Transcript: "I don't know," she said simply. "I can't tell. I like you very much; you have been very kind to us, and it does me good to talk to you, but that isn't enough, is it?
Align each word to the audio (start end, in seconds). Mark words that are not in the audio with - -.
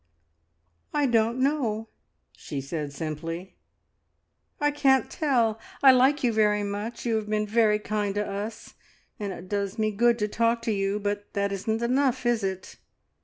"I 0.95 1.05
don't 1.05 1.37
know," 1.37 1.89
she 2.35 2.59
said 2.59 2.91
simply. 2.91 3.59
"I 4.59 4.71
can't 4.71 5.11
tell. 5.11 5.59
I 5.83 5.91
like 5.91 6.23
you 6.23 6.33
very 6.33 6.63
much; 6.63 7.05
you 7.05 7.17
have 7.17 7.29
been 7.29 7.45
very 7.45 7.77
kind 7.77 8.15
to 8.15 8.25
us, 8.27 8.73
and 9.19 9.31
it 9.31 9.47
does 9.47 9.77
me 9.77 9.91
good 9.91 10.17
to 10.17 10.27
talk 10.27 10.63
to 10.63 10.71
you, 10.71 10.99
but 10.99 11.31
that 11.33 11.51
isn't 11.51 11.83
enough, 11.83 12.25
is 12.25 12.43
it? 12.43 12.77